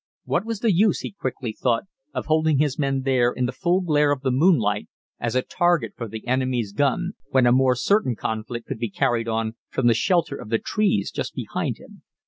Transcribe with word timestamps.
What 0.25 0.45
was 0.45 0.61
the 0.61 0.73
use, 0.73 1.01
he 1.01 1.11
quickly 1.11 1.51
thought, 1.53 1.83
of 2.11 2.25
holding 2.25 2.57
his 2.57 2.79
men 2.79 3.03
there 3.03 3.31
in 3.31 3.45
the 3.45 3.51
full 3.51 3.81
glare 3.81 4.11
of 4.11 4.21
the 4.21 4.31
moonlight 4.31 4.87
as 5.19 5.35
a 5.35 5.43
target 5.43 5.93
for 5.95 6.07
the 6.07 6.25
enemy's 6.27 6.73
guns, 6.73 7.13
when 7.29 7.45
a 7.45 7.51
more 7.51 7.75
certain 7.75 8.15
conflict 8.15 8.65
could 8.65 8.79
be 8.79 8.89
carried 8.89 9.27
on 9.27 9.57
from 9.69 9.85
the 9.85 9.93
shelter 9.93 10.35
of 10.37 10.49
the 10.49 10.57
trees 10.57 11.11
just 11.11 11.35
behind 11.35 11.77
him? 11.77 12.01